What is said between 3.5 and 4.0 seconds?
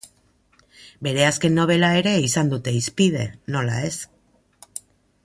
nola ez.